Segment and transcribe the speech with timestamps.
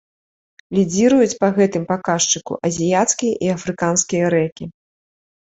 [0.77, 4.65] Лідзіруюць па гэтым паказчыку азіяцкія і афрыканскія рэкі.